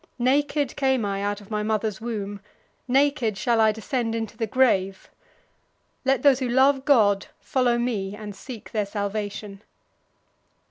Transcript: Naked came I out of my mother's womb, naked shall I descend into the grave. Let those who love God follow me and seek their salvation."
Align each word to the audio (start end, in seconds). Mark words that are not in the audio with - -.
Naked 0.17 0.75
came 0.75 1.05
I 1.05 1.21
out 1.21 1.41
of 1.41 1.51
my 1.51 1.61
mother's 1.61 2.01
womb, 2.01 2.41
naked 2.87 3.37
shall 3.37 3.61
I 3.61 3.71
descend 3.71 4.15
into 4.15 4.35
the 4.35 4.47
grave. 4.47 5.11
Let 6.05 6.23
those 6.23 6.39
who 6.39 6.49
love 6.49 6.85
God 6.85 7.27
follow 7.39 7.77
me 7.77 8.15
and 8.15 8.35
seek 8.35 8.71
their 8.71 8.87
salvation." 8.87 9.61